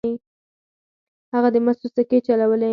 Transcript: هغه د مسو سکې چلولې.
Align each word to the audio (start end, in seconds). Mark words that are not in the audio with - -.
هغه 1.33 1.49
د 1.53 1.57
مسو 1.65 1.87
سکې 1.95 2.19
چلولې. 2.27 2.69